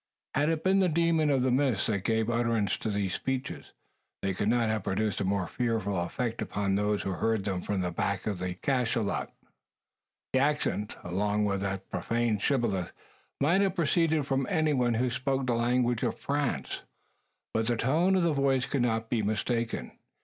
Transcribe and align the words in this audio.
Had 0.33 0.49
it 0.49 0.63
been 0.63 0.79
the 0.79 0.89
demon 0.89 1.29
of 1.29 1.43
the 1.43 1.51
mist 1.51 1.85
that 1.85 2.03
gave 2.03 2.27
utterance 2.27 2.75
to 2.77 2.89
these 2.89 3.13
speeches, 3.13 3.71
they 4.23 4.33
could 4.33 4.47
not 4.47 4.67
have 4.67 4.81
produced 4.83 5.21
a 5.21 5.25
more 5.25 5.45
fearful 5.45 5.95
effect 5.99 6.41
upon 6.41 6.73
those 6.73 7.03
who 7.03 7.11
heard 7.11 7.45
them 7.45 7.61
from 7.61 7.81
the 7.81 7.91
back 7.91 8.25
of 8.25 8.39
the 8.39 8.55
cachalot. 8.55 9.31
The 10.33 10.39
accent, 10.39 10.95
along 11.03 11.45
with 11.45 11.61
that 11.61 11.91
profane 11.91 12.39
shibboleth, 12.39 12.91
might 13.39 13.61
have 13.61 13.75
proceeded 13.75 14.25
from 14.25 14.47
anyone 14.49 14.95
who 14.95 15.11
spoke 15.11 15.45
the 15.45 15.53
language 15.53 16.01
of 16.01 16.17
France; 16.17 16.81
but 17.53 17.67
the 17.67 17.77
tone 17.77 18.15
of 18.15 18.23
the 18.23 18.33
voice 18.33 18.65
could 18.65 18.81
not 18.81 19.07
be 19.07 19.21
mistaken. 19.21 19.91